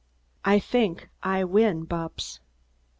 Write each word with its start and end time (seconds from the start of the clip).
I 0.43 0.57
think 0.57 1.09
I 1.21 1.43
win, 1.43 1.85
Bupps." 1.85 2.39